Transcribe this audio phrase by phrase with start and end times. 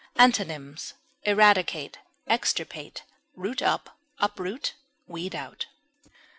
[0.15, 0.95] Antonyms:
[1.27, 3.03] eradicate, extirpate,
[3.35, 4.73] root up, uproot,
[5.05, 5.67] weed out.